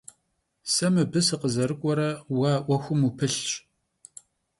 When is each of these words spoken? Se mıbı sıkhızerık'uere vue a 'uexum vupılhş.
Se 0.73 0.87
mıbı 0.93 1.19
sıkhızerık'uere 1.27 2.09
vue 2.33 2.51
a 2.55 2.55
'uexum 2.65 2.99
vupılhş. 3.05 3.47